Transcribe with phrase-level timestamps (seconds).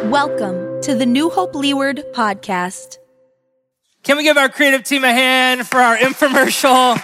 [0.00, 2.96] Welcome to the New Hope Leeward podcast.
[4.02, 6.98] Can we give our creative team a hand for our infomercial?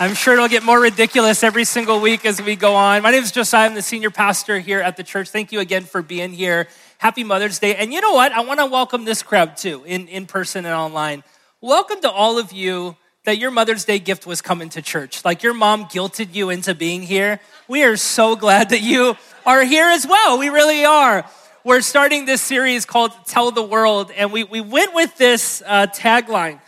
[0.00, 3.02] I'm sure it'll get more ridiculous every single week as we go on.
[3.02, 3.66] My name is Josiah.
[3.66, 5.28] I'm the senior pastor here at the church.
[5.28, 6.68] Thank you again for being here.
[6.98, 7.74] Happy Mother's Day.
[7.74, 8.30] And you know what?
[8.32, 11.24] I want to welcome this crowd too, in, in person and online.
[11.60, 12.96] Welcome to all of you
[13.28, 15.22] that your Mother's Day gift was coming to church.
[15.22, 17.40] Like your mom guilted you into being here.
[17.68, 20.38] We are so glad that you are here as well.
[20.38, 21.26] We really are.
[21.62, 25.88] We're starting this series called Tell the World, and we, we went with this uh,
[25.88, 26.58] tagline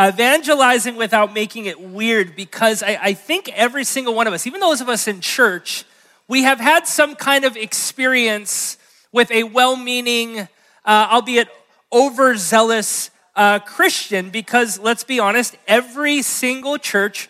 [0.00, 4.60] evangelizing without making it weird because I, I think every single one of us, even
[4.60, 5.84] those of us in church,
[6.28, 8.78] we have had some kind of experience
[9.10, 10.46] with a well meaning,
[10.84, 11.48] uh, albeit
[11.92, 17.28] overzealous uh, Christian because let's be honest, every single church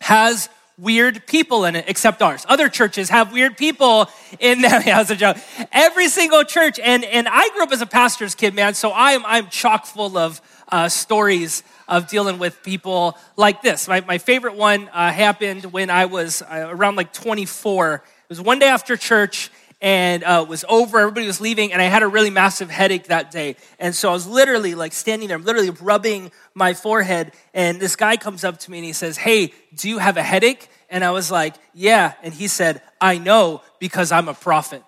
[0.00, 2.44] has weird people in it except ours.
[2.48, 4.82] Other churches have weird people in them.
[4.86, 5.38] Yeah, that's a joke.
[5.72, 9.24] Every single church, and, and I grew up as a pastor's kid, man, so I'm,
[9.24, 13.88] I'm chock full of uh, stories of dealing with people like this.
[13.88, 17.94] My, my favorite one uh, happened when I was uh, around like 24.
[17.94, 20.98] It was one day after church, and uh, was over.
[20.98, 23.56] Everybody was leaving, and I had a really massive headache that day.
[23.78, 27.32] And so I was literally like standing there, literally rubbing my forehead.
[27.52, 30.22] And this guy comes up to me and he says, Hey, do you have a
[30.22, 30.68] headache?
[30.88, 32.14] And I was like, Yeah.
[32.22, 34.82] And he said, I know because I'm a prophet.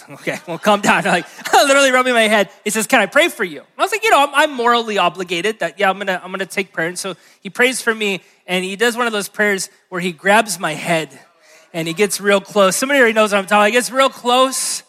[0.10, 0.98] okay, well, calm down.
[0.98, 2.50] I'm Like, literally rubbing my head.
[2.64, 3.62] He says, Can I pray for you?
[3.78, 6.46] I was like, You know, I'm, I'm morally obligated that, yeah, I'm gonna, I'm gonna
[6.46, 6.88] take prayer.
[6.88, 10.12] And so he prays for me, and he does one of those prayers where he
[10.12, 11.20] grabs my head
[11.72, 12.76] and he gets real close.
[12.76, 13.66] Somebody already knows what I'm talking about.
[13.66, 14.82] He gets real close.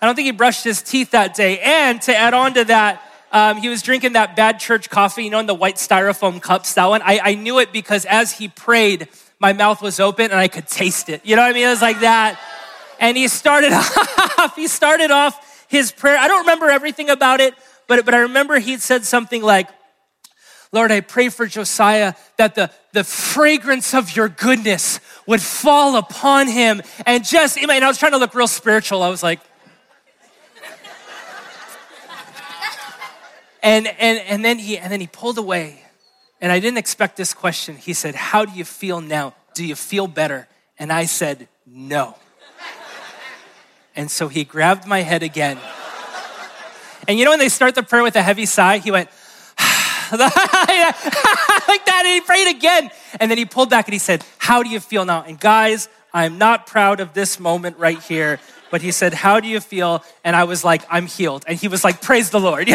[0.00, 1.58] I don't think he brushed his teeth that day.
[1.60, 5.30] And to add on to that, um, he was drinking that bad church coffee, you
[5.30, 7.02] know, in the white styrofoam cups, that one.
[7.02, 9.08] I, I knew it because as he prayed,
[9.40, 11.20] my mouth was open and I could taste it.
[11.24, 11.66] You know what I mean?
[11.66, 12.38] It was like that.
[13.00, 13.72] And he started
[14.38, 16.16] off, he started off his prayer.
[16.16, 17.54] I don't remember everything about it,
[17.88, 19.68] but, but I remember he said something like,
[20.70, 26.46] Lord, I pray for Josiah that the, the fragrance of your goodness would fall upon
[26.46, 26.80] him.
[27.04, 29.02] And just, and I was trying to look real spiritual.
[29.02, 29.40] I was like,
[33.62, 35.82] and, and, and, then he, and then he pulled away.
[36.40, 37.76] And I didn't expect this question.
[37.76, 39.34] He said, How do you feel now?
[39.54, 40.46] Do you feel better?
[40.78, 42.16] And I said, No.
[43.96, 45.58] And so he grabbed my head again.
[47.08, 49.08] And you know when they start the prayer with a heavy sigh, he went,
[51.68, 52.02] like that.
[52.04, 52.90] And he prayed again.
[53.20, 55.22] And then he pulled back and he said, How do you feel now?
[55.22, 58.38] And guys, I'm not proud of this moment right here.
[58.70, 60.02] But he said, How do you feel?
[60.24, 61.44] And I was like, I'm healed.
[61.46, 62.68] And he was like, Praise the Lord.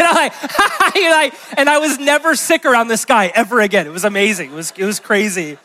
[0.92, 3.86] You know, like, and I was never sick around this guy ever again.
[3.86, 4.50] It was amazing.
[4.50, 5.56] It was, it was crazy.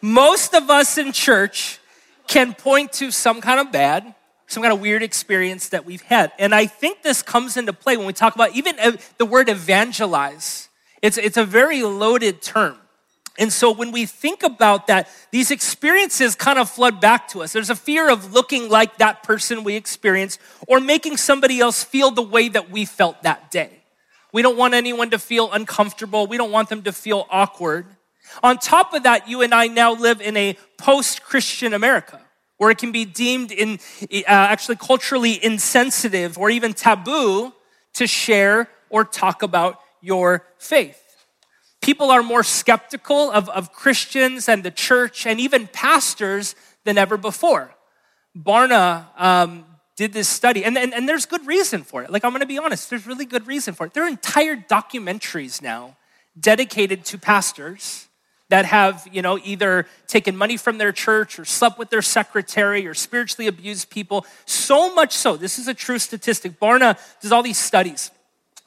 [0.00, 1.78] Most of us in church
[2.26, 4.14] can point to some kind of bad,
[4.46, 6.32] some kind of weird experience that we've had.
[6.38, 8.76] And I think this comes into play when we talk about even
[9.18, 10.68] the word evangelize.
[11.02, 12.78] It's, it's a very loaded term.
[13.38, 17.52] And so when we think about that, these experiences kind of flood back to us.
[17.52, 22.10] There's a fear of looking like that person we experienced or making somebody else feel
[22.10, 23.70] the way that we felt that day.
[24.32, 26.26] We don't want anyone to feel uncomfortable.
[26.26, 27.86] We don't want them to feel awkward.
[28.42, 32.20] On top of that, you and I now live in a post Christian America
[32.58, 33.78] where it can be deemed in,
[34.12, 37.52] uh, actually culturally insensitive or even taboo
[37.94, 40.98] to share or talk about your faith.
[41.80, 46.54] People are more skeptical of, of Christians and the church and even pastors
[46.84, 47.74] than ever before.
[48.36, 49.64] Barna um,
[49.96, 52.10] did this study, and, and, and there's good reason for it.
[52.10, 53.94] Like, I'm gonna be honest, there's really good reason for it.
[53.94, 55.96] There are entire documentaries now
[56.38, 58.08] dedicated to pastors
[58.48, 62.86] that have, you know, either taken money from their church or slept with their secretary
[62.86, 64.26] or spiritually abused people.
[64.44, 66.60] So much so, this is a true statistic.
[66.60, 68.10] Barna does all these studies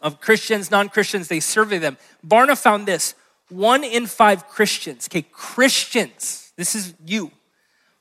[0.01, 1.97] of Christians, non Christians, they survey them.
[2.25, 3.15] Barna found this
[3.49, 7.31] one in five Christians, okay, Christians, this is you,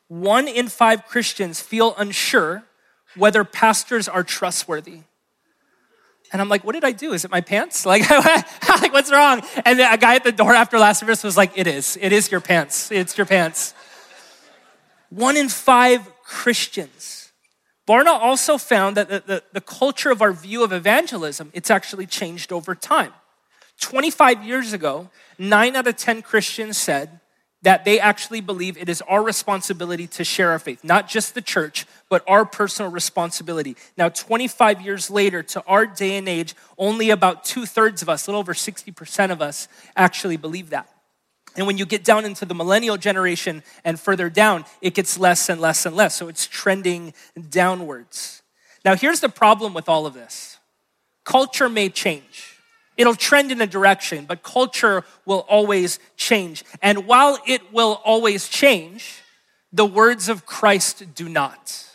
[0.09, 2.65] one in five Christians feel unsure
[3.17, 5.01] whether pastors are trustworthy.
[6.33, 7.13] And I'm like, what did I do?
[7.13, 7.87] Is it my pants?
[7.95, 9.43] Like, like what's wrong?
[9.65, 11.97] And a guy at the door after last service was like, it is.
[12.01, 12.91] It is your pants.
[12.91, 13.75] It's your pants.
[15.11, 17.24] One in five Christians
[17.87, 22.07] Barna also found that the, the, the, culture of our view of evangelism, it's actually
[22.07, 23.13] changed over time.
[23.81, 27.21] 25 years ago, nine out of 10 Christians said
[27.61, 31.43] that they actually believe it is our responsibility to share our faith, not just the
[31.43, 33.77] church, but our personal responsibility.
[33.97, 38.27] Now, 25 years later, to our day and age, only about two thirds of us,
[38.27, 40.94] a little over 60% of us, actually believe that.
[41.57, 45.49] And when you get down into the millennial generation and further down, it gets less
[45.49, 46.17] and less and less.
[46.17, 47.15] So it's trending
[47.51, 48.43] downwards.
[48.85, 50.59] Now, here's the problem with all of this
[51.25, 52.59] culture may change.
[52.97, 56.65] It'll trend in a direction, but culture will always change.
[56.81, 59.21] And while it will always change,
[59.73, 61.89] the words of Christ do not.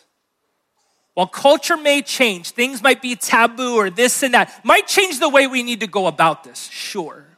[1.13, 5.29] While culture may change, things might be taboo or this and that, might change the
[5.29, 7.28] way we need to go about this, sure.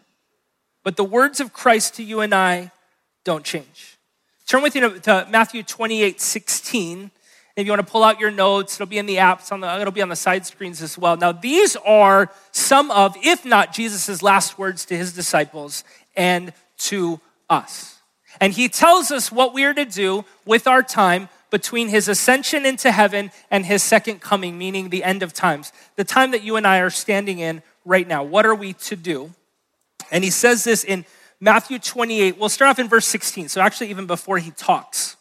[0.83, 2.71] But the words of Christ to you and I
[3.23, 3.97] don't change.
[4.47, 7.11] Turn with you to, Matthew 28 16.
[7.55, 9.79] If you want to pull out your notes, it'll be in the apps, on the,
[9.79, 11.17] it'll be on the side screens as well.
[11.17, 15.83] Now, these are some of, if not Jesus' last words to his disciples
[16.15, 17.19] and to
[17.49, 17.99] us.
[18.39, 22.65] And he tells us what we are to do with our time between his ascension
[22.65, 26.55] into heaven and his second coming, meaning the end of times, the time that you
[26.55, 28.23] and I are standing in right now.
[28.23, 29.33] What are we to do?
[30.11, 31.05] And he says this in
[31.39, 32.37] Matthew 28.
[32.37, 33.49] We'll start off in verse 16.
[33.49, 35.15] So, actually, even before he talks,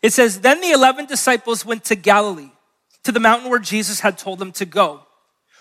[0.00, 2.50] it says, Then the 11 disciples went to Galilee,
[3.04, 5.02] to the mountain where Jesus had told them to go.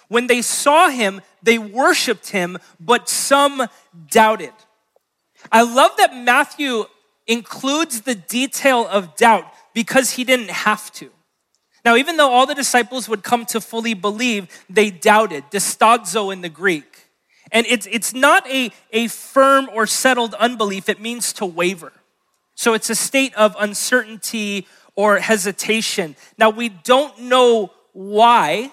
[0.07, 3.67] When they saw him, they worshiped him, but some
[4.09, 4.53] doubted.
[5.51, 6.85] I love that Matthew
[7.27, 11.09] includes the detail of doubt because he didn't have to.
[11.83, 16.41] Now, even though all the disciples would come to fully believe, they doubted, distazo in
[16.41, 16.94] the Greek.
[17.51, 21.93] And it's, it's not a, a firm or settled unbelief, it means to waver.
[22.55, 26.15] So it's a state of uncertainty or hesitation.
[26.37, 28.71] Now, we don't know why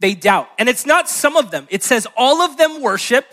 [0.00, 0.48] they doubt.
[0.58, 3.26] And it's not some of them, it says all of them worship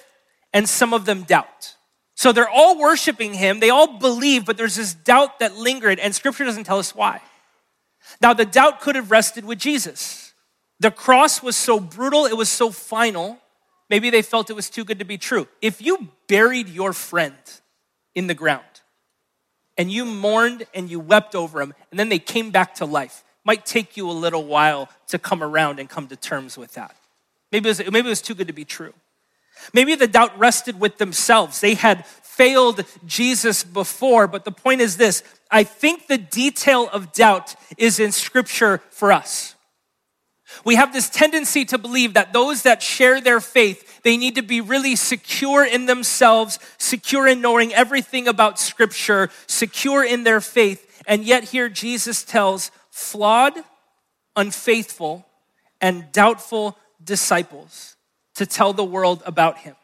[0.53, 1.75] and some of them doubt.
[2.15, 6.15] So they're all worshiping him, they all believe, but there's this doubt that lingered, and
[6.15, 7.21] scripture doesn't tell us why.
[8.21, 10.33] Now, the doubt could have rested with Jesus.
[10.79, 13.37] The cross was so brutal, it was so final,
[13.89, 15.47] maybe they felt it was too good to be true.
[15.61, 17.35] If you buried your friend
[18.13, 18.63] in the ground
[19.77, 23.23] and you mourned and you wept over him, and then they came back to life,
[23.43, 26.95] might take you a little while to come around and come to terms with that.
[27.51, 28.93] Maybe it was, maybe it was too good to be true.
[29.73, 31.61] Maybe the doubt rested with themselves.
[31.61, 37.13] They had failed Jesus before, but the point is this I think the detail of
[37.13, 39.54] doubt is in scripture for us.
[40.63, 44.41] We have this tendency to believe that those that share their faith, they need to
[44.41, 51.03] be really secure in themselves, secure in knowing everything about scripture, secure in their faith.
[51.07, 53.53] And yet here Jesus tells flawed,
[54.35, 55.25] unfaithful,
[55.81, 57.95] and doubtful disciples
[58.35, 59.75] to tell the world about him.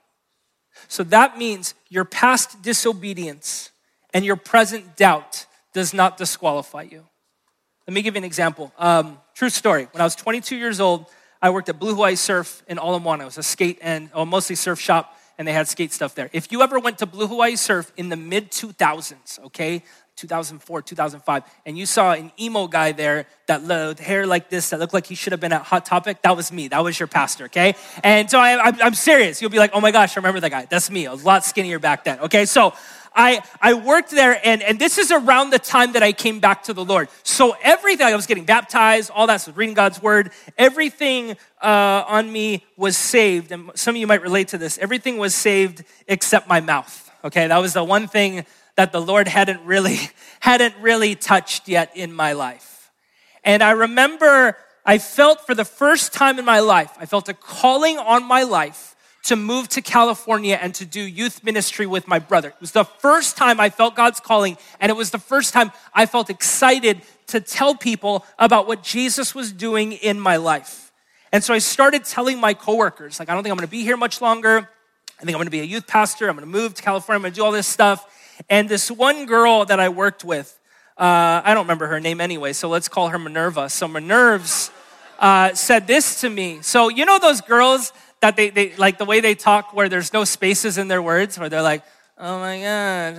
[0.88, 3.72] So that means your past disobedience
[4.14, 7.06] and your present doubt does not disqualify you.
[7.88, 8.72] Let me give you an example.
[8.78, 9.88] Um, true story.
[9.92, 11.08] When I was 22 years old,
[11.42, 13.24] I worked at Blue Hawaii Surf in Ala Moana.
[13.24, 16.30] It was a skate and oh, mostly surf shop, and they had skate stuff there.
[16.32, 19.82] If you ever went to Blue Hawaii Surf in the mid 2000s, okay,
[20.16, 24.80] 2004, 2005, and you saw an emo guy there that with hair like this that
[24.80, 26.68] looked like he should have been at Hot Topic, that was me.
[26.68, 27.74] That was your pastor, okay?
[28.04, 29.42] And so I, am serious.
[29.42, 30.68] You'll be like, oh my gosh, I remember that guy.
[30.70, 31.08] That's me.
[31.08, 32.46] I was a lot skinnier back then, okay?
[32.46, 32.76] So
[33.14, 36.64] I, I worked there, and, and this is around the time that I came back
[36.64, 37.10] to the Lord.
[37.24, 42.32] So everything, I was getting baptized, all that, so reading God's word, everything uh, on
[42.32, 43.52] me was saved.
[43.52, 44.78] And some of you might relate to this.
[44.78, 47.48] Everything was saved except my mouth, okay?
[47.48, 50.00] That was the one thing that the Lord hadn't really
[50.40, 52.92] hadn't really touched yet in my life.
[53.44, 57.34] And I remember I felt for the first time in my life, I felt a
[57.34, 58.91] calling on my life
[59.24, 62.50] to move to California and to do youth ministry with my brother.
[62.50, 65.72] It was the first time I felt God's calling, and it was the first time
[65.94, 70.92] I felt excited to tell people about what Jesus was doing in my life.
[71.32, 73.98] And so I started telling my coworkers, like, I don't think I'm gonna be here
[73.98, 74.70] much longer.
[75.20, 76.28] I think I'm gonna be a youth pastor.
[76.28, 77.18] I'm gonna move to California.
[77.18, 78.06] I'm gonna do all this stuff.
[78.50, 80.60] And this one girl that I worked with,
[80.98, 83.70] uh, I don't remember her name anyway, so let's call her Minerva.
[83.70, 84.72] So Minerva's
[85.20, 86.62] uh, said this to me.
[86.64, 90.14] So you know those girls that they, they like the way they talk where there's
[90.14, 91.84] no spaces in their words, where they're like,
[92.18, 93.18] oh my god,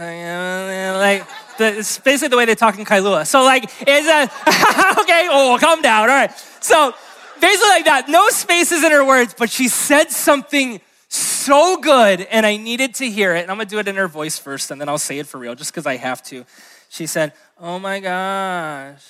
[0.99, 1.26] like
[1.59, 3.26] the, it's basically the way they talk in Kailua.
[3.26, 4.23] So like, it's a
[5.02, 5.28] okay.
[5.30, 6.09] Oh, calm down.
[6.09, 6.30] All right.
[6.61, 6.94] So
[7.40, 12.47] basically like that, no spaces in her words, but she said something so good, and
[12.47, 13.42] I needed to hear it.
[13.42, 15.38] And I'm gonna do it in her voice first, and then I'll say it for
[15.38, 16.44] real, just because I have to.
[16.88, 19.04] She said, Oh my gosh,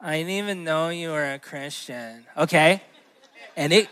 [0.00, 2.24] I didn't even know you were a Christian.
[2.36, 2.82] Okay?
[3.56, 3.88] And it,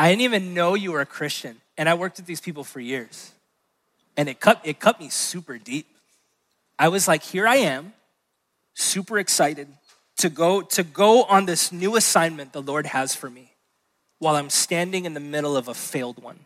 [0.00, 1.60] I didn't even know you were a Christian.
[1.76, 3.32] And I worked with these people for years.
[4.16, 5.86] And it cut, it cut me super deep.
[6.78, 7.92] I was like, here I am,
[8.72, 9.68] super excited
[10.16, 13.52] to go, to go on this new assignment the Lord has for me
[14.20, 16.38] while I'm standing in the middle of a failed one.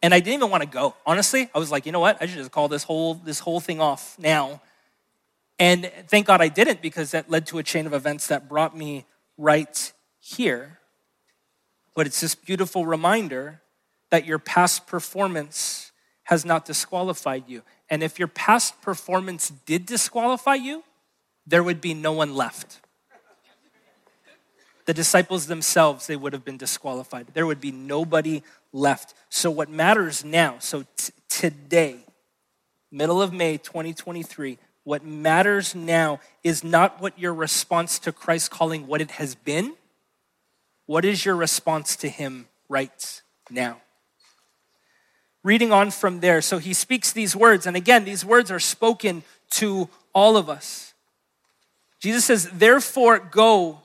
[0.00, 0.94] And I didn't even want to go.
[1.04, 2.18] Honestly, I was like, you know what?
[2.20, 4.62] I should just call this whole this whole thing off now.
[5.58, 8.76] And thank God I didn't because that led to a chain of events that brought
[8.76, 10.78] me right here,
[12.00, 13.60] but it's this beautiful reminder
[14.08, 15.92] that your past performance
[16.22, 17.60] has not disqualified you.
[17.90, 20.82] And if your past performance did disqualify you,
[21.46, 22.80] there would be no one left.
[24.86, 27.26] The disciples themselves, they would have been disqualified.
[27.34, 28.42] There would be nobody
[28.72, 29.12] left.
[29.28, 31.96] So, what matters now, so t- today,
[32.90, 38.86] middle of May 2023, what matters now is not what your response to Christ calling
[38.86, 39.74] what it has been.
[40.90, 43.80] What is your response to him right now?
[45.44, 49.22] Reading on from there, so he speaks these words, and again, these words are spoken
[49.50, 50.92] to all of us.
[52.00, 53.78] Jesus says, Therefore, go.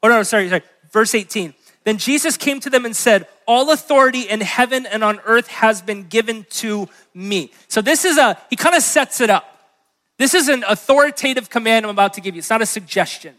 [0.00, 0.62] Oh, no, sorry, sorry.
[0.92, 1.54] Verse 18.
[1.82, 5.82] Then Jesus came to them and said, All authority in heaven and on earth has
[5.82, 7.50] been given to me.
[7.66, 9.58] So this is a, he kind of sets it up.
[10.18, 12.38] This is an authoritative command I'm about to give you.
[12.38, 13.34] It's not a suggestion.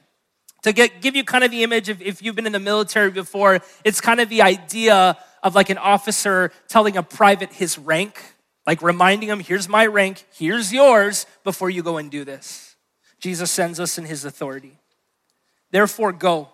[0.64, 3.12] To get, give you kind of the image of if you've been in the military
[3.12, 8.22] before, it's kind of the idea of like an officer telling a private his rank,
[8.68, 12.76] like reminding him, here's my rank, here's yours, before you go and do this.
[13.20, 14.78] Jesus sends us in his authority.
[15.72, 16.50] Therefore, go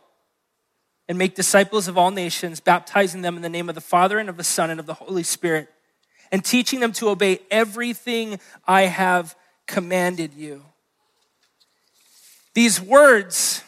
[1.07, 4.29] and make disciples of all nations, baptizing them in the name of the Father and
[4.29, 5.69] of the Son and of the Holy Spirit,
[6.31, 9.35] and teaching them to obey everything I have
[9.67, 10.63] commanded you.
[12.53, 13.63] These words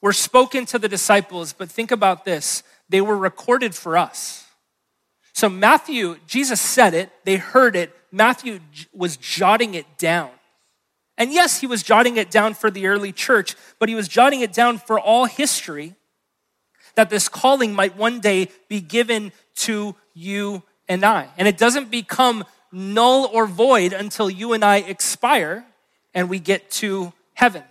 [0.00, 4.46] were spoken to the disciples, but think about this they were recorded for us.
[5.32, 8.60] So, Matthew, Jesus said it, they heard it, Matthew
[8.92, 10.30] was jotting it down.
[11.16, 14.40] And yes, he was jotting it down for the early church, but he was jotting
[14.40, 15.94] it down for all history
[16.94, 21.28] that this calling might one day be given to you and I.
[21.36, 25.64] And it doesn't become null or void until you and I expire
[26.14, 27.62] and we get to heaven.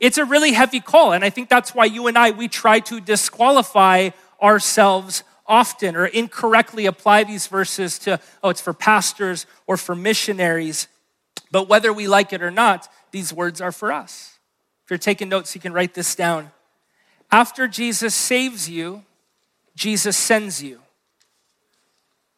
[0.00, 2.80] It's a really heavy call, and I think that's why you and I, we try
[2.80, 9.76] to disqualify ourselves often or incorrectly apply these verses to, oh, it's for pastors or
[9.76, 10.86] for missionaries.
[11.50, 14.38] But whether we like it or not, these words are for us.
[14.84, 16.50] If you're taking notes, you can write this down.
[17.32, 19.04] After Jesus saves you,
[19.74, 20.80] Jesus sends you.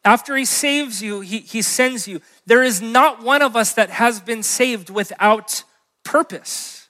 [0.03, 2.21] After he saves you, he, he sends you.
[2.45, 5.63] There is not one of us that has been saved without
[6.03, 6.80] purpose.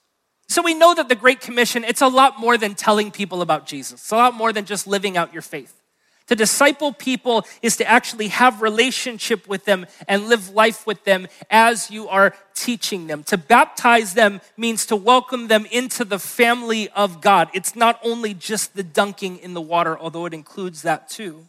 [0.52, 3.66] So we know that the Great Commission, it's a lot more than telling people about
[3.66, 4.02] Jesus.
[4.02, 5.82] It's a lot more than just living out your faith.
[6.28, 11.30] To disciple people is to actually have relationship with them and live life with them
[11.50, 13.24] as you are teaching them.
[13.24, 17.50] To baptize them means to welcome them into the family of God.
[17.54, 21.46] It's not only just the dunking in the water, although it includes that too.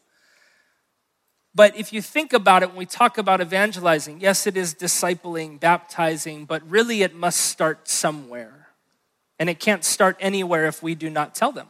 [1.57, 5.59] But if you think about it, when we talk about evangelizing, yes, it is discipling,
[5.59, 8.62] baptizing, but really it must start somewhere.
[9.43, 11.67] And it can't start anywhere if we do not tell them.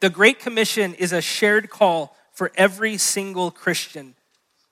[0.00, 4.14] The Great Commission is a shared call for every single Christian.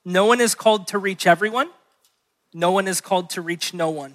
[0.02, 1.68] No one is called to reach everyone,
[2.54, 4.14] no one is called to reach no one.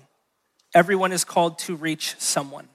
[0.74, 2.70] Everyone is called to reach someone.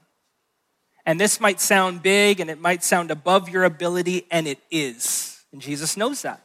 [1.05, 5.43] And this might sound big and it might sound above your ability, and it is.
[5.51, 6.41] And Jesus knows that.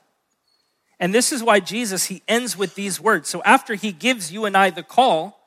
[0.99, 3.29] And this is why Jesus, he ends with these words.
[3.29, 5.44] So after he gives you and I the call,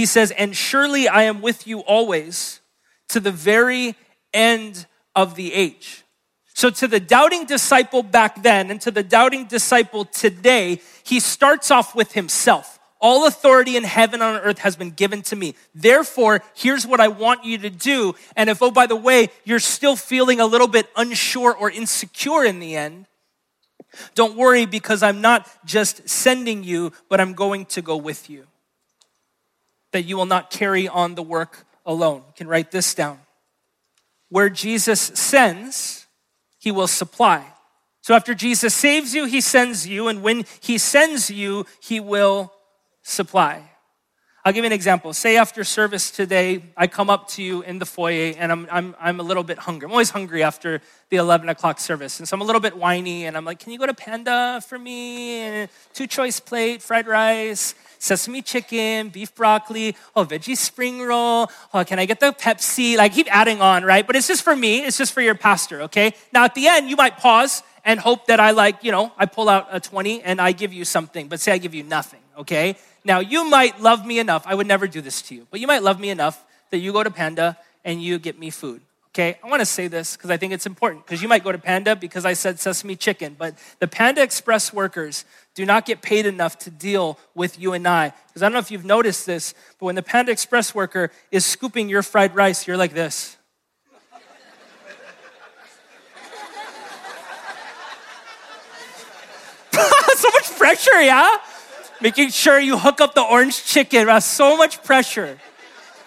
[0.00, 2.62] he says, And surely I am with you always
[3.10, 3.96] to the very
[4.32, 6.04] end of the age.
[6.54, 11.70] So, to the doubting disciple back then and to the doubting disciple today, he starts
[11.70, 12.78] off with himself.
[12.98, 15.54] All authority in heaven and on earth has been given to me.
[15.74, 18.14] Therefore, here's what I want you to do.
[18.36, 22.46] And if, oh, by the way, you're still feeling a little bit unsure or insecure
[22.46, 23.04] in the end,
[24.14, 28.46] don't worry because I'm not just sending you, but I'm going to go with you.
[29.92, 32.22] That you will not carry on the work alone.
[32.26, 33.18] You can write this down.
[34.28, 36.06] Where Jesus sends,
[36.58, 37.44] he will supply.
[38.02, 42.52] So after Jesus saves you, he sends you, and when he sends you, he will
[43.02, 43.69] supply.
[44.42, 45.12] I'll give you an example.
[45.12, 48.96] Say after service today, I come up to you in the foyer and I'm, I'm,
[48.98, 49.84] I'm a little bit hungry.
[49.84, 50.80] I'm always hungry after
[51.10, 52.18] the 11 o'clock service.
[52.18, 54.62] And so I'm a little bit whiny and I'm like, can you go to Panda
[54.66, 55.40] for me?
[55.40, 61.50] And two choice plate, fried rice, sesame chicken, beef broccoli, oh, veggie spring roll.
[61.74, 62.96] Oh, can I get the Pepsi?
[62.96, 64.06] Like, keep adding on, right?
[64.06, 64.86] But it's just for me.
[64.86, 66.14] It's just for your pastor, okay?
[66.32, 69.26] Now at the end, you might pause and hope that I like, you know, I
[69.26, 72.20] pull out a 20 and I give you something, but say I give you nothing,
[72.38, 72.76] okay?
[73.04, 75.66] Now, you might love me enough, I would never do this to you, but you
[75.66, 78.82] might love me enough that you go to Panda and you get me food.
[79.12, 81.58] Okay, I wanna say this because I think it's important because you might go to
[81.58, 85.24] Panda because I said sesame chicken, but the Panda Express workers
[85.56, 88.12] do not get paid enough to deal with you and I.
[88.28, 91.44] Because I don't know if you've noticed this, but when the Panda Express worker is
[91.44, 93.36] scooping your fried rice, you're like this.
[100.16, 101.36] so much pressure, yeah?
[102.02, 104.06] Making sure you hook up the orange chicken.
[104.06, 105.38] That's so much pressure.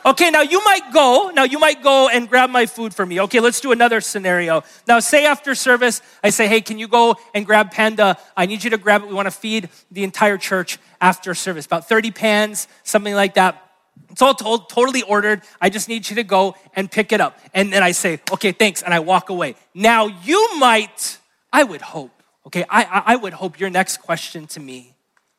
[0.06, 3.22] Okay, now you might go, now you might go and grab my food for me.
[3.22, 4.64] Okay, let's do another scenario.
[4.86, 8.18] Now, say after service, I say, hey, can you go and grab Panda?
[8.36, 9.08] I need you to grab it.
[9.08, 11.66] We want to feed the entire church after service.
[11.66, 13.62] About 30 pans, something like that.
[14.10, 15.42] It's all told, totally ordered.
[15.62, 17.40] I just need you to go and pick it up.
[17.54, 18.82] And then I say, okay, thanks.
[18.82, 19.56] And I walk away.
[19.74, 21.18] Now, you might,
[21.54, 22.12] I would hope,
[22.48, 24.93] okay, I, I would hope your next question to me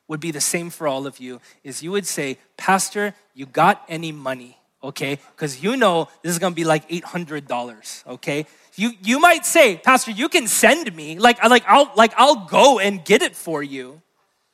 [0.07, 3.83] would be the same for all of you is you would say, Pastor, you got
[3.87, 4.57] any money?
[4.83, 8.45] Okay, because you know this is gonna be like $800, okay?
[8.75, 12.79] You, you might say, Pastor, you can send me, like, like, I'll, like, I'll go
[12.79, 14.01] and get it for you.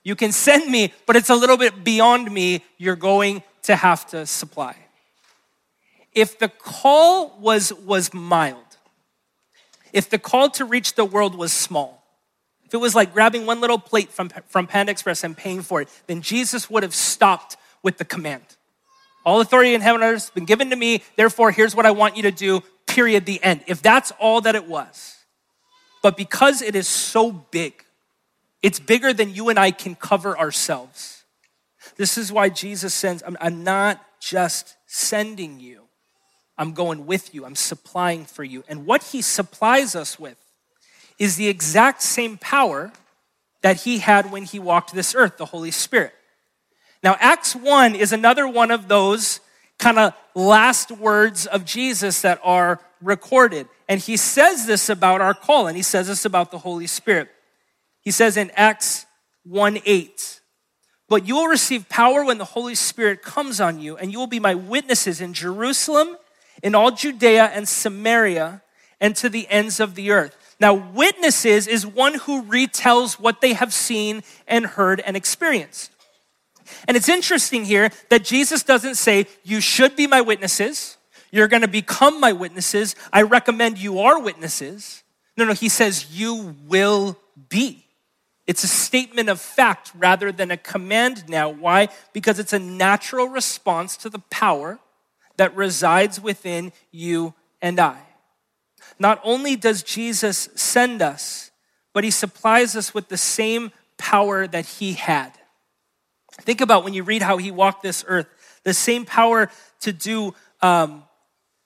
[0.04, 2.64] You can send me, but it's a little bit beyond me.
[2.78, 4.76] You're going to have to supply.
[6.14, 8.64] If the call was, was mild,
[9.92, 12.01] if the call to reach the world was small,
[12.72, 15.82] if it was like grabbing one little plate from, from Panda Express and paying for
[15.82, 18.46] it, then Jesus would have stopped with the command.
[19.26, 22.24] All authority in heaven has been given to me, therefore, here's what I want you
[22.24, 23.66] to do, period, the end.
[23.68, 25.18] If that's all that it was.
[26.02, 27.84] But because it is so big,
[28.64, 31.26] it's bigger than you and I can cover ourselves.
[31.98, 35.82] This is why Jesus sends, I'm, I'm not just sending you,
[36.58, 38.64] I'm going with you, I'm supplying for you.
[38.70, 40.41] And what he supplies us with
[41.22, 42.92] is the exact same power
[43.62, 46.14] that he had when he walked this earth, the Holy Spirit.
[47.04, 49.40] Now, Acts 1 is another one of those
[49.78, 53.68] kind of last words of Jesus that are recorded.
[53.88, 57.30] And he says this about our call, and he says this about the Holy Spirit.
[58.02, 59.06] He says in Acts
[59.44, 60.42] 1 8,
[61.08, 64.26] but you will receive power when the Holy Spirit comes on you, and you will
[64.26, 66.18] be my witnesses in Jerusalem,
[66.64, 68.64] in all Judea and Samaria,
[69.00, 70.36] and to the ends of the earth.
[70.62, 75.92] Now, witnesses is one who retells what they have seen and heard and experienced.
[76.88, 80.98] And it's interesting here that Jesus doesn't say, You should be my witnesses.
[81.32, 82.96] You're going to become my witnesses.
[83.12, 85.02] I recommend you are witnesses.
[85.36, 87.18] No, no, he says, You will
[87.50, 87.88] be.
[88.46, 91.50] It's a statement of fact rather than a command now.
[91.50, 91.90] Why?
[92.14, 94.78] Because it's a natural response to the power
[95.38, 97.98] that resides within you and I.
[99.02, 101.50] Not only does Jesus send us,
[101.92, 105.32] but he supplies us with the same power that he had.
[106.34, 108.28] Think about when you read how he walked this earth,
[108.64, 111.02] the same power to do, um,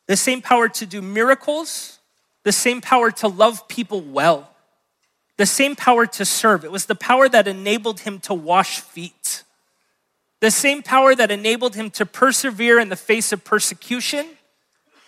[0.08, 2.00] the same power to do miracles,
[2.44, 4.50] the same power to love people well,
[5.36, 6.64] the same power to serve.
[6.64, 9.44] It was the power that enabled him to wash feet,
[10.40, 14.26] the same power that enabled him to persevere in the face of persecution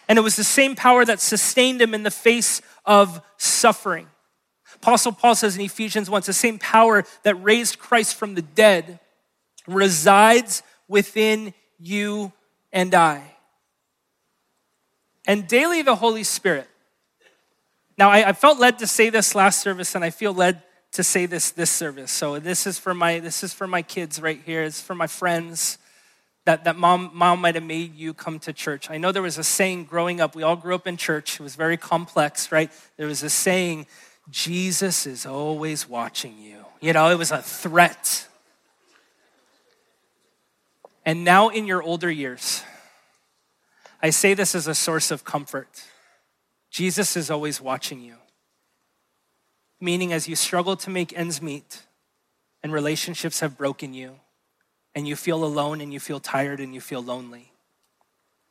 [0.07, 4.07] and it was the same power that sustained him in the face of suffering.
[4.75, 8.99] Apostle Paul says in Ephesians 1 the same power that raised Christ from the dead
[9.67, 12.31] resides within you
[12.71, 13.21] and I.
[15.25, 16.69] And daily, the Holy Spirit.
[17.97, 20.61] Now, I, I, felt led to say this last service, and I feel led
[20.93, 22.11] to say this this service.
[22.11, 24.63] So this is for my this is for my kids right here.
[24.63, 25.79] It's for my friends
[26.47, 28.89] that, that mom, mom might have made you come to church.
[28.89, 31.43] I know there was a saying growing up, we all grew up in church, it
[31.43, 32.71] was very complex, right?
[32.95, 33.85] There was a saying,
[34.29, 36.63] Jesus is always watching you.
[36.79, 38.29] You know, it was a threat.
[41.05, 42.63] And now in your older years,
[44.01, 45.83] I say this as a source of comfort.
[46.71, 48.15] Jesus is always watching you.
[49.81, 51.83] Meaning, as you struggle to make ends meet
[52.63, 54.21] and relationships have broken you,
[54.97, 57.51] and you feel alone and you feel tired and you feel lonely,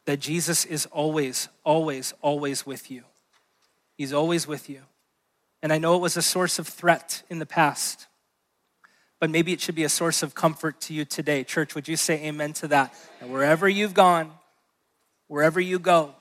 [0.05, 3.03] that Jesus is always, always, always with you.
[3.99, 4.83] He's always with you.
[5.61, 8.07] And I know it was a source of threat in the past,
[9.19, 11.43] but maybe it should be a source of comfort to you today.
[11.43, 12.95] Church, would you say amen to that?
[13.21, 14.31] And wherever you've gone,
[15.27, 16.15] wherever you go,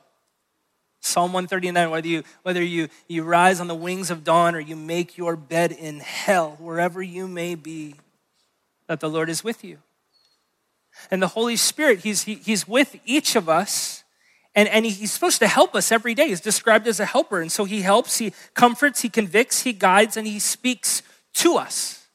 [1.01, 4.75] Psalm 139, whether you whether you, you rise on the wings of dawn or you
[4.75, 7.93] make your bed in hell, wherever you may be,
[8.87, 9.77] that the Lord is with you.
[11.11, 14.03] And the Holy Spirit, He's, he, he's with each of us.
[14.55, 16.29] And, and he's supposed to help us every day.
[16.29, 17.41] He's described as a helper.
[17.41, 21.03] And so he helps, he comforts, he convicts, he guides, and he speaks
[21.35, 22.07] to us.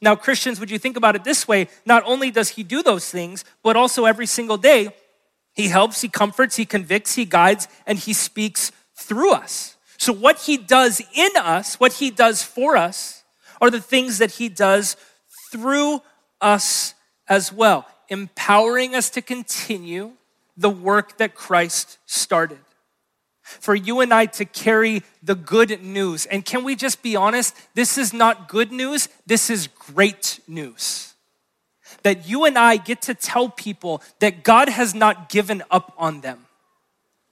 [0.00, 1.68] Now, Christians, would you think about it this way?
[1.84, 4.94] Not only does he do those things, but also every single day,
[5.54, 9.76] he helps, he comforts, he convicts, he guides, and he speaks through us.
[9.98, 13.24] So, what he does in us, what he does for us,
[13.60, 14.96] are the things that he does
[15.50, 16.00] through
[16.40, 16.94] us
[17.28, 20.12] as well empowering us to continue
[20.56, 22.58] the work that Christ started.
[23.60, 26.26] for you and I to carry the good news.
[26.26, 27.56] And can we just be honest?
[27.74, 31.14] This is not good news, this is great news.
[32.02, 36.20] That you and I get to tell people that God has not given up on
[36.20, 36.44] them.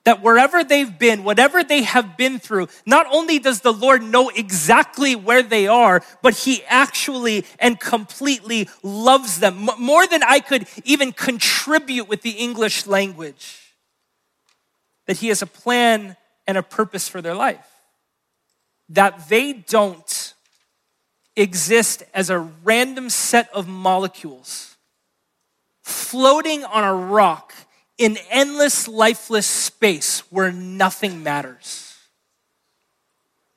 [0.07, 4.29] That wherever they've been, whatever they have been through, not only does the Lord know
[4.29, 10.65] exactly where they are, but He actually and completely loves them more than I could
[10.85, 13.75] even contribute with the English language
[15.07, 16.15] that He has a plan
[16.47, 17.67] and a purpose for their life.
[18.87, 20.33] That they don't
[21.35, 24.77] exist as a random set of molecules
[25.83, 27.46] floating on a rock
[27.97, 31.95] in endless, lifeless space where nothing matters.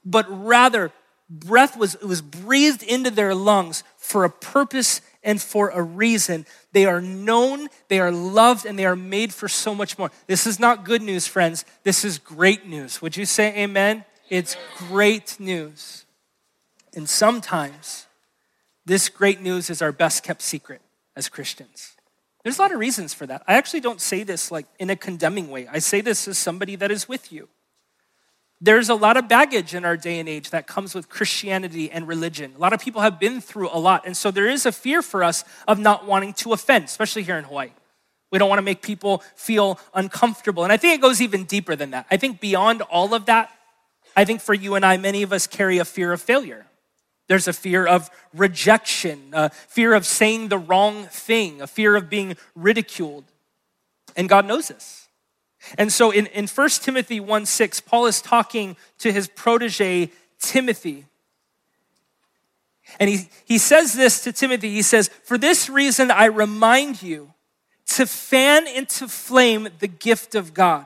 [0.05, 0.93] But rather,
[1.29, 6.47] breath was, was breathed into their lungs for a purpose and for a reason.
[6.73, 10.11] They are known, they are loved, and they are made for so much more.
[10.27, 11.65] This is not good news, friends.
[11.85, 13.03] This is great news.
[13.03, 14.05] Would you say amen?
[14.31, 16.07] It's great news.
[16.95, 18.07] And sometimes
[18.87, 20.81] this great news is our best kept secret
[21.15, 21.93] as Christians.
[22.43, 23.43] There's a lot of reasons for that.
[23.47, 25.69] I actually don't say this like in a condemning way.
[25.69, 27.49] I say this as somebody that is with you.
[28.63, 32.07] There's a lot of baggage in our day and age that comes with Christianity and
[32.07, 32.53] religion.
[32.57, 34.05] A lot of people have been through a lot.
[34.05, 37.39] And so there is a fear for us of not wanting to offend, especially here
[37.39, 37.71] in Hawaii.
[38.31, 40.63] We don't want to make people feel uncomfortable.
[40.63, 42.07] And I think it goes even deeper than that.
[42.11, 43.51] I think beyond all of that,
[44.15, 46.67] I think for you and I, many of us carry a fear of failure.
[47.31, 52.11] There's a fear of rejection, a fear of saying the wrong thing, a fear of
[52.11, 53.23] being ridiculed.
[54.17, 55.07] And God knows this.
[55.79, 61.05] And so in, in 1 Timothy 1 6, Paul is talking to his protege, Timothy.
[62.99, 64.71] And he, he says this to Timothy.
[64.71, 67.33] He says, For this reason, I remind you
[67.91, 70.85] to fan into flame the gift of God,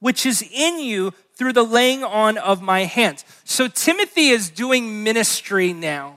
[0.00, 3.24] which is in you through the laying on of my hands.
[3.48, 6.16] So Timothy is doing ministry now.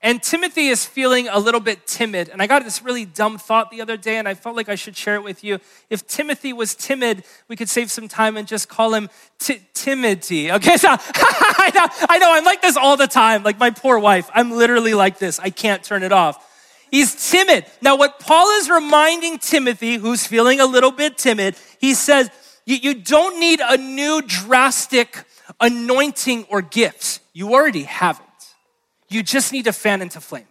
[0.00, 2.30] And Timothy is feeling a little bit timid.
[2.30, 4.74] And I got this really dumb thought the other day, and I felt like I
[4.74, 5.58] should share it with you.
[5.90, 10.50] If Timothy was timid, we could save some time and just call him t- Timothy.
[10.50, 13.42] Okay, so I, know, I know, I'm like this all the time.
[13.42, 15.38] Like my poor wife, I'm literally like this.
[15.38, 16.42] I can't turn it off.
[16.90, 17.66] He's timid.
[17.82, 22.30] Now, what Paul is reminding Timothy, who's feeling a little bit timid, he says,
[22.64, 25.24] you, you don't need a new drastic
[25.60, 27.20] anointing or gifts.
[27.32, 28.46] You already have it.
[29.08, 30.46] You just need to fan into flame.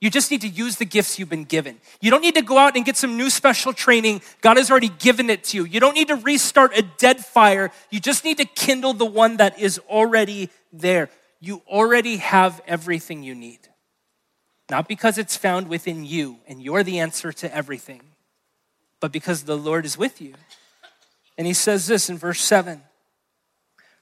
[0.00, 1.80] You just need to use the gifts you've been given.
[2.02, 4.20] You don't need to go out and get some new special training.
[4.42, 5.64] God has already given it to you.
[5.64, 7.70] You don't need to restart a dead fire.
[7.90, 11.08] You just need to kindle the one that is already there.
[11.40, 13.60] You already have everything you need.
[14.70, 18.02] Not because it's found within you and you're the answer to everything,
[19.00, 20.34] but because the Lord is with you.
[21.38, 22.82] And he says this in verse 7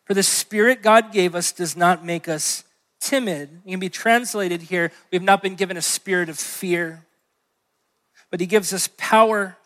[0.04, 2.64] For the Spirit God gave us does not make us
[3.00, 3.60] timid.
[3.64, 7.04] It can be translated here we have not been given a spirit of fear,
[8.30, 9.56] but he gives us power,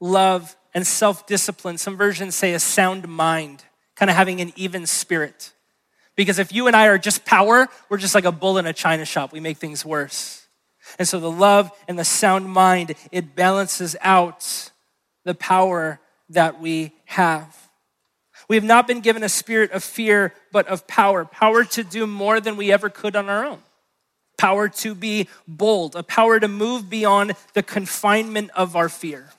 [0.00, 1.78] love, and self discipline.
[1.78, 5.52] Some versions say a sound mind, kind of having an even spirit.
[6.16, 8.72] Because if you and I are just power, we're just like a bull in a
[8.72, 9.32] china shop.
[9.32, 10.46] We make things worse.
[10.98, 14.70] And so the love and the sound mind, it balances out
[15.24, 17.65] the power that we have.
[18.48, 22.06] We have not been given a spirit of fear, but of power power to do
[22.06, 23.58] more than we ever could on our own,
[24.38, 29.30] power to be bold, a power to move beyond the confinement of our fear.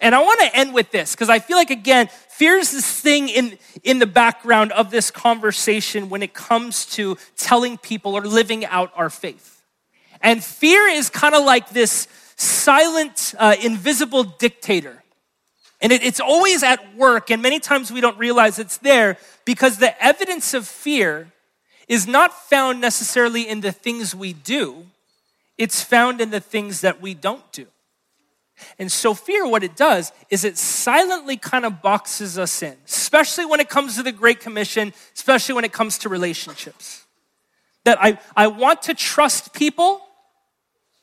[0.00, 3.00] And I want to end with this because I feel like, again, fear is this
[3.00, 8.22] thing in, in the background of this conversation when it comes to telling people or
[8.22, 9.62] living out our faith.
[10.22, 14.99] And fear is kind of like this silent, uh, invisible dictator
[15.80, 19.78] and it, it's always at work, and many times we don't realize it's there because
[19.78, 21.32] the evidence of fear
[21.88, 24.86] is not found necessarily in the things we do,
[25.58, 27.66] it's found in the things that we don't do.
[28.78, 33.46] And so, fear, what it does is it silently kind of boxes us in, especially
[33.46, 37.06] when it comes to the Great Commission, especially when it comes to relationships.
[37.84, 40.02] That I, I want to trust people,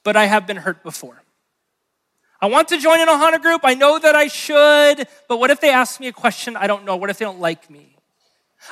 [0.03, 1.21] but I have been hurt before.
[2.39, 3.61] I want to join an Ohana group.
[3.63, 6.85] I know that I should, but what if they ask me a question I don't
[6.85, 6.95] know?
[6.95, 7.95] What if they don't like me?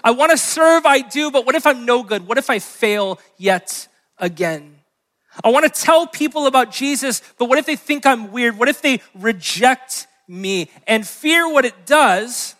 [0.04, 2.28] I want to serve, I do, but what if I'm no good?
[2.28, 4.76] What if I fail yet again?
[5.44, 8.58] I want to tell people about Jesus, but what if they think I'm weird?
[8.58, 10.70] What if they reject me?
[10.88, 12.56] And fear, what it does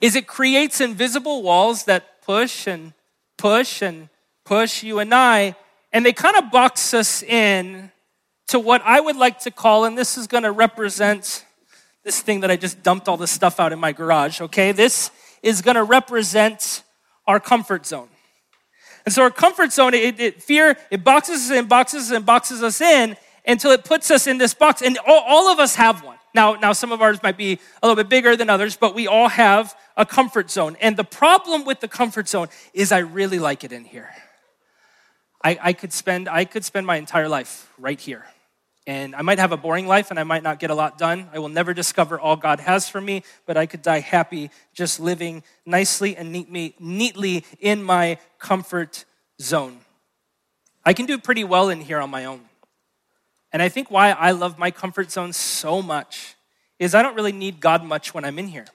[0.00, 2.92] is it creates invisible walls that push and
[3.36, 4.08] push and
[4.44, 5.54] push you and I,
[5.92, 7.90] and they kind of box us in
[8.50, 11.44] to what I would like to call, and this is going to represent
[12.04, 14.72] this thing that I just dumped all this stuff out in my garage, okay?
[14.72, 15.10] This
[15.42, 16.82] is going to represent
[17.26, 18.08] our comfort zone.
[19.04, 22.62] And so our comfort zone, it, it, fear, it boxes us in, boxes and boxes
[22.62, 24.82] us in until it puts us in this box.
[24.82, 26.16] And all, all of us have one.
[26.34, 29.06] Now, now some of ours might be a little bit bigger than others, but we
[29.06, 30.76] all have a comfort zone.
[30.80, 34.10] And the problem with the comfort zone is I really like it in here.
[35.42, 38.26] I, I could spend I could spend my entire life right here.
[38.86, 41.28] And I might have a boring life and I might not get a lot done.
[41.32, 44.98] I will never discover all God has for me, but I could die happy just
[44.98, 49.04] living nicely and neat neatly in my comfort
[49.40, 49.78] zone.
[50.84, 52.40] I can do pretty well in here on my own.
[53.52, 56.36] And I think why I love my comfort zone so much
[56.78, 58.66] is I don't really need God much when I'm in here.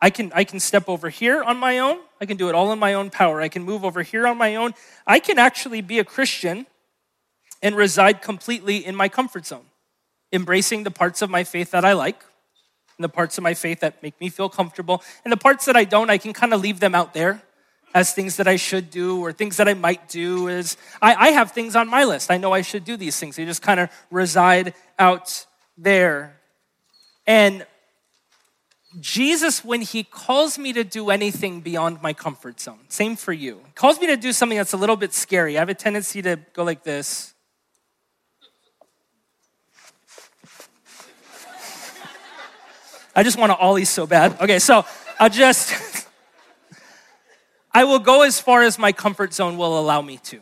[0.00, 1.98] I can, I can step over here on my own.
[2.20, 3.40] I can do it all in my own power.
[3.40, 4.74] I can move over here on my own.
[5.06, 6.66] I can actually be a Christian
[7.64, 9.64] and reside completely in my comfort zone,
[10.32, 12.22] embracing the parts of my faith that I like,
[12.96, 15.74] and the parts of my faith that make me feel comfortable, and the parts that
[15.74, 17.42] I don't, I can kind of leave them out there
[17.94, 20.48] as things that I should do or things that I might do.
[20.48, 22.30] Is I, I have things on my list.
[22.30, 23.36] I know I should do these things.
[23.36, 25.46] They just kind of reside out
[25.78, 26.38] there.
[27.26, 27.66] And
[29.00, 33.60] Jesus, when he calls me to do anything beyond my comfort zone, same for you,
[33.74, 35.56] calls me to do something that's a little bit scary.
[35.56, 37.33] I have a tendency to go like this.
[43.14, 44.40] I just want to ollie so bad.
[44.40, 44.84] Okay, so
[45.20, 45.72] I'll just,
[47.72, 50.40] I will go as far as my comfort zone will allow me to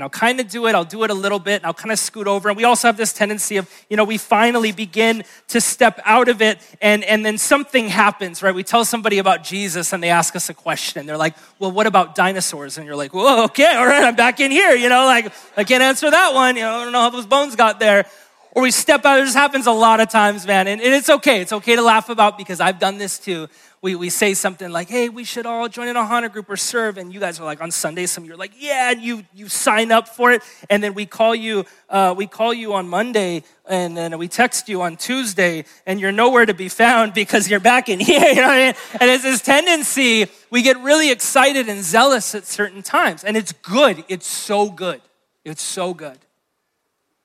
[0.00, 0.74] and I'll kind of do it.
[0.74, 2.48] I'll do it a little bit and I'll kind of scoot over.
[2.48, 6.28] And we also have this tendency of, you know, we finally begin to step out
[6.28, 8.54] of it and, and then something happens, right?
[8.54, 11.04] We tell somebody about Jesus and they ask us a question.
[11.06, 12.78] They're like, well, what about dinosaurs?
[12.78, 14.74] And you're like, well, okay, all right, I'm back in here.
[14.74, 16.56] You know, like, I can't answer that one.
[16.56, 18.06] You know, I don't know how those bones got there.
[18.52, 19.24] Or we step out.
[19.24, 20.66] This happens a lot of times, man.
[20.66, 21.40] And, and it's okay.
[21.40, 23.48] It's okay to laugh about because I've done this too
[23.82, 26.56] we, we say something like, hey, we should all join in an Ohana group or
[26.56, 26.98] serve.
[26.98, 29.24] And you guys are like, on Sunday, some of you are like, yeah, and you,
[29.34, 30.42] you sign up for it.
[30.68, 34.68] And then we call you, uh, we call you on Monday and then we text
[34.68, 38.20] you on Tuesday and you're nowhere to be found because you're back in here.
[38.30, 38.74] You know what I mean?
[39.00, 43.24] And it's this tendency, we get really excited and zealous at certain times.
[43.24, 44.04] And it's good.
[44.08, 45.00] It's so good.
[45.44, 46.18] It's so good.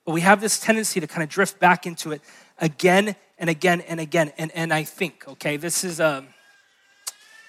[0.06, 2.22] But we have this tendency to kind of drift back into it
[2.60, 4.32] again and again and again.
[4.38, 6.24] And, and I think, okay, this is a,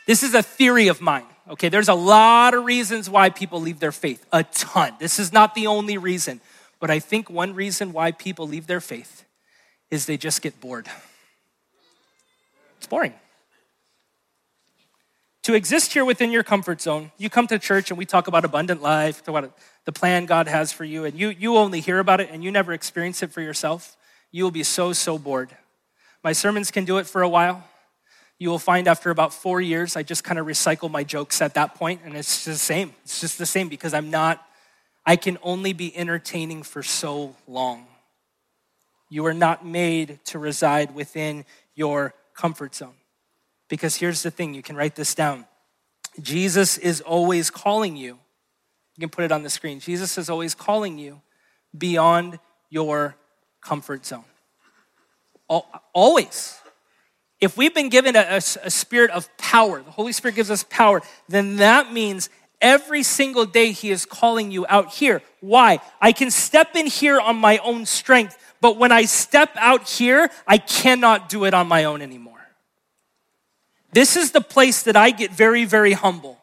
[0.06, 1.26] this is a theory of mine.
[1.48, 4.94] Okay, there's a lot of reasons why people leave their faith, a ton.
[4.98, 6.40] This is not the only reason,
[6.80, 9.24] but I think one reason why people leave their faith
[9.90, 10.88] is they just get bored.
[12.78, 13.14] It's boring.
[15.46, 18.44] To exist here within your comfort zone, you come to church and we talk about
[18.44, 22.20] abundant life, about the plan God has for you, and you, you only hear about
[22.20, 23.96] it and you never experience it for yourself.
[24.32, 25.50] You will be so, so bored.
[26.24, 27.62] My sermons can do it for a while
[28.38, 31.54] you will find after about four years, I just kind of recycle my jokes at
[31.54, 32.94] that point, and it's just the same.
[33.02, 34.46] It's just the same because I'm not,
[35.06, 37.86] I can only be entertaining for so long.
[39.08, 42.94] You are not made to reside within your comfort zone.
[43.68, 45.46] Because here's the thing you can write this down
[46.20, 48.18] Jesus is always calling you.
[48.96, 49.80] You can put it on the screen.
[49.80, 51.20] Jesus is always calling you
[51.76, 52.38] beyond
[52.70, 53.16] your
[53.60, 54.24] comfort zone.
[55.48, 56.58] Always.
[57.40, 60.64] If we've been given a, a, a, spirit of power, the Holy Spirit gives us
[60.64, 62.30] power, then that means
[62.62, 65.22] every single day He is calling you out here.
[65.40, 65.80] Why?
[66.00, 70.30] I can step in here on my own strength, but when I step out here,
[70.46, 72.35] I cannot do it on my own anymore.
[73.96, 76.38] This is the place that I get very, very humble.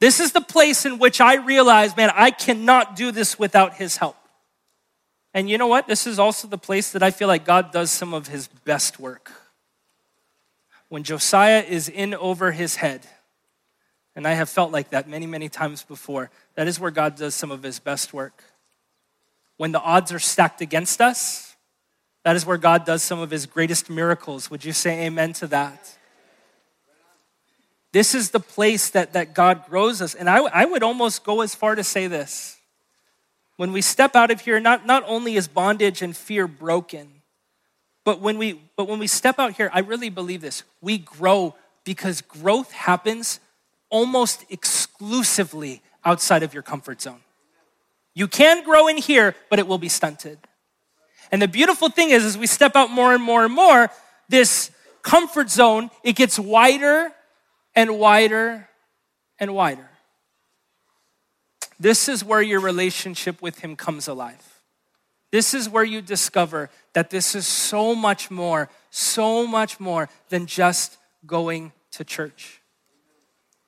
[0.00, 3.96] This is the place in which I realize, man, I cannot do this without His
[3.96, 4.16] help.
[5.32, 5.86] And you know what?
[5.88, 9.00] This is also the place that I feel like God does some of His best
[9.00, 9.32] work
[10.88, 13.06] when Josiah is in over his head,
[14.16, 17.34] and I have felt like that many, many times before, that is where God does
[17.34, 18.42] some of his best work.
[19.56, 21.56] When the odds are stacked against us,
[22.24, 24.50] that is where God does some of his greatest miracles.
[24.50, 25.97] Would you say amen to that?
[27.92, 30.14] This is the place that, that God grows us.
[30.14, 32.56] And I, I would almost go as far to say this.
[33.56, 37.18] When we step out of here, not, not only is bondage and fear broken,
[38.04, 40.62] but when we but when we step out here, I really believe this.
[40.80, 43.38] We grow because growth happens
[43.90, 47.20] almost exclusively outside of your comfort zone.
[48.14, 50.38] You can grow in here, but it will be stunted.
[51.30, 53.90] And the beautiful thing is as we step out more and more and more,
[54.28, 54.70] this
[55.02, 57.12] comfort zone, it gets wider
[57.78, 58.68] and wider
[59.38, 59.88] and wider.
[61.78, 64.60] This is where your relationship with him comes alive.
[65.30, 70.46] This is where you discover that this is so much more, so much more than
[70.46, 72.60] just going to church.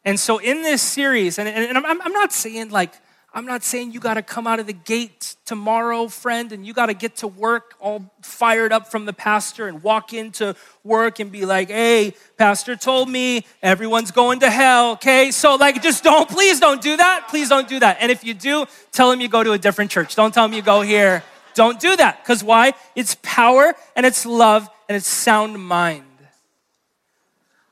[0.05, 2.93] And so, in this series, and, and I'm, I'm not saying like,
[3.33, 6.73] I'm not saying you got to come out of the gate tomorrow, friend, and you
[6.73, 11.21] got to get to work all fired up from the pastor and walk into work
[11.21, 15.31] and be like, hey, pastor told me everyone's going to hell, okay?
[15.31, 17.29] So, like, just don't, please don't do that.
[17.29, 17.99] Please don't do that.
[18.01, 20.17] And if you do, tell him you go to a different church.
[20.17, 21.23] Don't tell him you go here.
[21.55, 22.25] Don't do that.
[22.25, 22.73] Because why?
[22.97, 26.03] It's power and it's love and it's sound mind.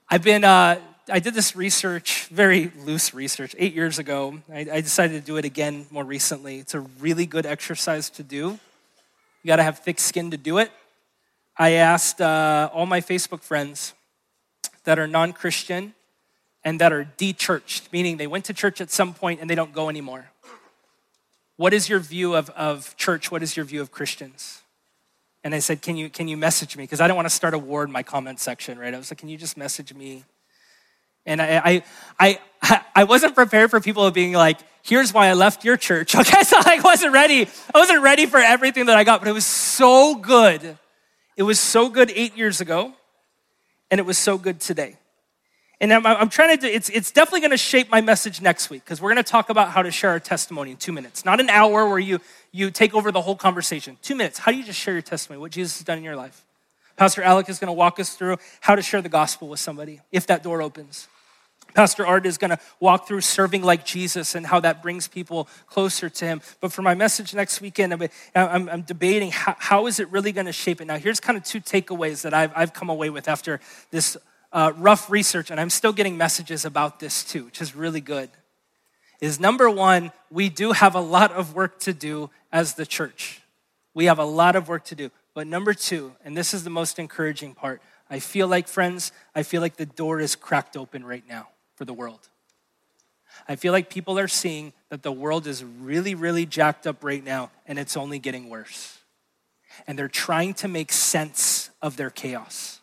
[0.08, 0.78] I've been, uh,
[1.10, 4.40] I did this research, very loose research, eight years ago.
[4.52, 6.58] I, I, decided to do it again more recently.
[6.58, 8.58] It's a really good exercise to do.
[9.42, 10.70] You got to have thick skin to do it.
[11.56, 13.94] I asked uh, all my Facebook friends
[14.84, 15.94] that are non Christian
[16.62, 19.54] and that are de churched, meaning they went to church at some point and they
[19.54, 20.30] don't go anymore.
[21.56, 23.30] What is your view of, of church?
[23.30, 24.62] What is your view of Christians?
[25.42, 26.84] And I said, Can you, can you message me?
[26.84, 28.92] Because I don't want to start a war in my comment section, right?
[28.92, 30.24] I was like, Can you just message me?
[31.28, 31.82] And I,
[32.18, 36.14] I, I, I wasn't prepared for people being like, here's why I left your church.
[36.18, 37.46] Okay, so I wasn't ready.
[37.74, 40.78] I wasn't ready for everything that I got, but it was so good.
[41.36, 42.92] It was so good eight years ago,
[43.90, 44.96] and it was so good today.
[45.80, 48.68] And I'm, I'm trying to do, it's, it's definitely going to shape my message next
[48.68, 51.24] week because we're going to talk about how to share our testimony in two minutes.
[51.24, 53.96] Not an hour where you, you take over the whole conversation.
[54.02, 54.40] Two minutes.
[54.40, 56.44] How do you just share your testimony, what Jesus has done in your life?
[56.96, 60.00] Pastor Alec is going to walk us through how to share the gospel with somebody
[60.10, 61.06] if that door opens.
[61.74, 65.48] Pastor Art is going to walk through serving like Jesus and how that brings people
[65.66, 66.40] closer to him.
[66.60, 67.92] But for my message next weekend,
[68.34, 70.86] I'm, I'm, debating how, how is it really going to shape it.
[70.86, 74.16] Now, here's kind of two takeaways that I've, I've come away with after this
[74.52, 78.30] uh, rough research, and I'm still getting messages about this too, which is really good.
[79.20, 83.42] Is number one, we do have a lot of work to do as the church.
[83.94, 85.10] We have a lot of work to do.
[85.34, 89.42] But number two, and this is the most encouraging part, I feel like, friends, I
[89.42, 91.48] feel like the door is cracked open right now
[91.78, 92.18] for the world.
[93.48, 97.24] I feel like people are seeing that the world is really, really jacked up right
[97.24, 98.98] now and it's only getting worse.
[99.86, 102.80] And they're trying to make sense of their chaos.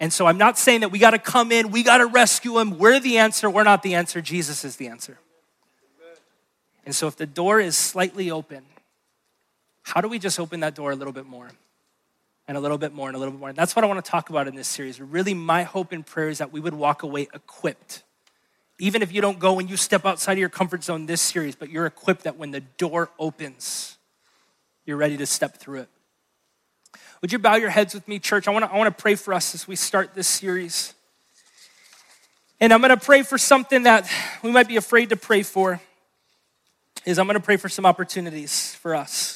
[0.00, 2.54] And so I'm not saying that we got to come in, we got to rescue
[2.54, 2.76] them.
[2.76, 3.48] We're the answer.
[3.48, 4.20] We're not the answer.
[4.20, 5.16] Jesus is the answer.
[6.84, 8.64] And so if the door is slightly open,
[9.82, 11.50] how do we just open that door a little bit more?
[12.48, 13.48] And a little bit more and a little bit more.
[13.48, 15.00] And that's what I want to talk about in this series.
[15.00, 18.04] Really, my hope and prayer is that we would walk away equipped.
[18.78, 21.56] Even if you don't go and you step outside of your comfort zone this series,
[21.56, 23.96] but you're equipped that when the door opens,
[24.84, 25.88] you're ready to step through it.
[27.22, 28.46] Would you bow your heads with me, church?
[28.46, 30.94] I want to, I want to pray for us as we start this series.
[32.60, 34.08] And I'm going to pray for something that
[34.42, 35.80] we might be afraid to pray for.
[37.04, 39.35] Is I'm going to pray for some opportunities for us.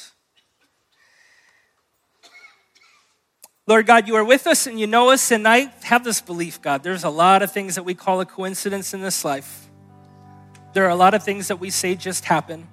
[3.71, 6.61] Lord God, you are with us and you know us, and I have this belief,
[6.61, 6.83] God.
[6.83, 9.69] There's a lot of things that we call a coincidence in this life.
[10.73, 12.67] There are a lot of things that we say just happen.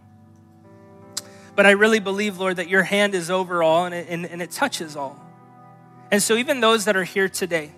[1.54, 4.42] But I really believe, Lord, that your hand is over all and it, and, and
[4.42, 5.24] it touches all.
[6.10, 7.70] And so, even those that are here today,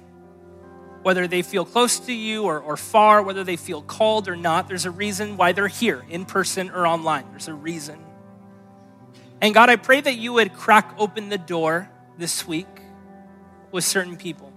[1.02, 4.66] whether they feel close to you or, or far, whether they feel called or not,
[4.66, 7.26] there's a reason why they're here, in person or online.
[7.32, 8.02] There's a reason.
[9.42, 12.79] And God, I pray that you would crack open the door this week
[13.72, 14.52] with certain people.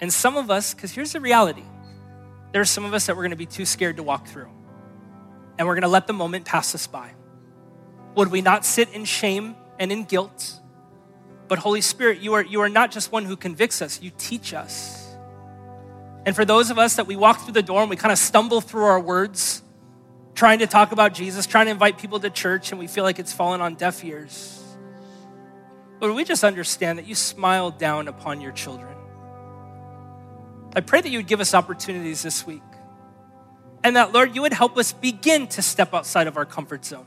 [0.00, 1.64] And some of us, because here's the reality
[2.52, 4.48] there are some of us that we're going to be too scared to walk through.
[5.58, 7.12] And we're going to let the moment pass us by.
[8.14, 10.60] Would we not sit in shame and in guilt?
[11.48, 14.54] But Holy Spirit, you are, you are not just one who convicts us, you teach
[14.54, 15.14] us.
[16.24, 18.18] And for those of us that we walk through the door and we kind of
[18.18, 19.62] stumble through our words,
[20.34, 23.18] trying to talk about Jesus, trying to invite people to church, and we feel like
[23.18, 24.62] it's fallen on deaf ears.
[26.00, 28.94] Lord, we just understand that you smile down upon your children.
[30.74, 32.62] I pray that you would give us opportunities this week.
[33.82, 37.06] And that, Lord, you would help us begin to step outside of our comfort zone.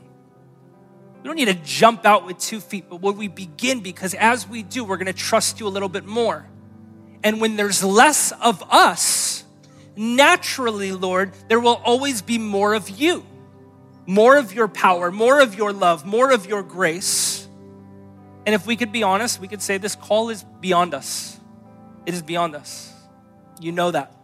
[1.22, 3.80] We don't need to jump out with two feet, but would we begin?
[3.80, 6.46] Because as we do, we're going to trust you a little bit more.
[7.22, 9.44] And when there's less of us,
[9.94, 13.26] naturally, Lord, there will always be more of you,
[14.06, 17.29] more of your power, more of your love, more of your grace.
[18.46, 21.38] And if we could be honest, we could say this call is beyond us.
[22.06, 22.92] It is beyond us.
[23.60, 24.14] You know that.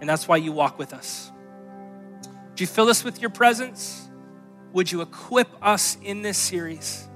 [0.00, 1.30] And that's why you walk with us.
[2.50, 4.08] Would you fill us with your presence?
[4.72, 7.06] Would you equip us in this series?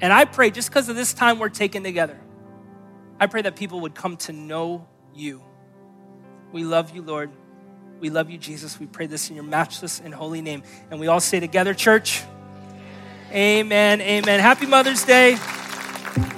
[0.00, 2.18] And I pray, just because of this time we're taking together,
[3.20, 5.42] I pray that people would come to know you.
[6.52, 7.30] We love you, Lord.
[8.00, 8.78] We love you, Jesus.
[8.78, 10.62] We pray this in your matchless and holy name.
[10.90, 12.22] And we all say together, church,
[13.32, 14.00] Amen.
[14.00, 14.40] Amen.
[14.40, 15.36] Happy Mother's Day.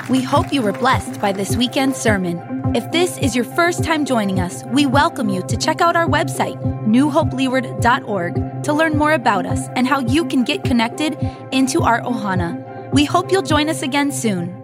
[0.08, 2.72] We hope you were blessed by this weekend sermon.
[2.74, 6.06] If this is your first time joining us, we welcome you to check out our
[6.06, 11.16] website, newhopeleeward.org, to learn more about us and how you can get connected
[11.52, 12.92] into our ohana.
[12.92, 14.59] We hope you'll join us again soon.